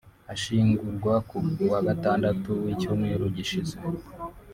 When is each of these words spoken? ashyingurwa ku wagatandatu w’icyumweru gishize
ashyingurwa 0.33 1.13
ku 1.29 1.37
wagatandatu 1.71 2.49
w’icyumweru 2.63 3.25
gishize 3.35 3.75